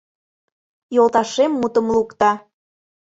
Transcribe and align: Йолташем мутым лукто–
Йолташем 0.95 1.51
мутым 1.61 1.85
лукто– 1.95 2.29